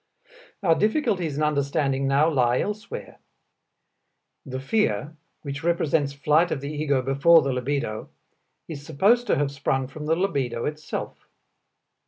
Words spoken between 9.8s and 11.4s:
from the libido itself.